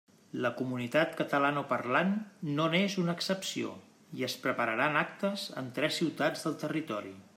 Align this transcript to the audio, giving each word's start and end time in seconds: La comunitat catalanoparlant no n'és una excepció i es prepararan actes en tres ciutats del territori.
La 0.43 0.49
comunitat 0.59 1.11
catalanoparlant 1.17 2.15
no 2.59 2.65
n'és 2.75 2.95
una 3.03 3.15
excepció 3.19 3.75
i 4.21 4.27
es 4.29 4.39
prepararan 4.47 4.99
actes 5.03 5.45
en 5.63 5.69
tres 5.77 6.01
ciutats 6.03 6.49
del 6.49 6.59
territori. 6.65 7.15